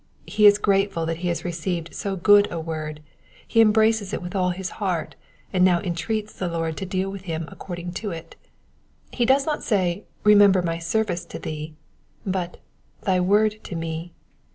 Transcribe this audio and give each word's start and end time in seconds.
He 0.25 0.47
is 0.47 0.57
grateful 0.57 1.05
that 1.05 1.17
he 1.17 1.27
has 1.27 1.45
received 1.45 1.93
so 1.93 2.15
good 2.15 2.51
a 2.51 2.59
word, 2.59 3.03
he 3.47 3.61
embraces 3.61 4.13
it 4.13 4.21
with 4.23 4.35
all 4.35 4.49
his 4.49 4.71
heart, 4.81 5.15
and 5.53 5.63
now 5.63 5.79
entreats 5.79 6.33
the 6.33 6.47
Lord 6.47 6.75
to 6.77 6.87
deal 6.87 7.11
with 7.11 7.25
him 7.25 7.45
according 7.51 7.91
to 8.01 8.09
it. 8.09 8.35
He 9.11 9.27
does 9.27 9.45
not 9.45 9.63
say, 9.63 10.05
remember 10.23 10.63
my 10.63 10.79
service 10.79 11.23
to 11.25 11.37
thee," 11.37 11.75
but 12.25 12.57
thy 13.03 13.19
word 13.19 13.63
to 13.65 13.75
me." 13.75 14.11